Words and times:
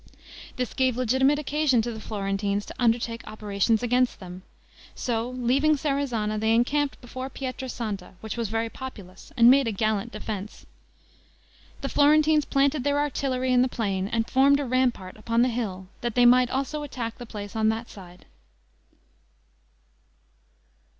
This 0.55 0.73
gave 0.73 0.97
legitimate 0.97 1.37
occasion 1.37 1.79
to 1.83 1.93
the 1.93 1.99
Florentines 1.99 2.65
to 2.65 2.73
undertake 2.79 3.21
operations 3.27 3.83
against 3.83 4.19
them; 4.19 4.41
so 4.95 5.29
leaving 5.29 5.77
Serezana 5.77 6.39
they 6.39 6.55
encamped 6.55 6.99
before 7.01 7.29
Pietra 7.29 7.69
Santa, 7.69 8.13
which 8.19 8.35
was 8.35 8.49
very 8.49 8.67
populous, 8.67 9.31
and 9.37 9.51
made 9.51 9.67
a 9.67 9.71
gallant 9.71 10.11
defense. 10.11 10.65
The 11.81 11.89
Florentines 11.89 12.45
planted 12.45 12.83
their 12.83 12.97
artillery 12.99 13.53
in 13.53 13.61
the 13.61 13.67
plain, 13.69 14.07
and 14.07 14.27
formed 14.27 14.59
a 14.59 14.65
rampart 14.65 15.17
upon 15.17 15.43
the 15.43 15.49
hill, 15.49 15.85
that 16.01 16.15
they 16.15 16.25
might 16.25 16.49
also 16.49 16.81
attack 16.81 17.19
the 17.19 17.27
place 17.27 17.55
on 17.55 17.69
that 17.69 17.87
side. 17.87 18.25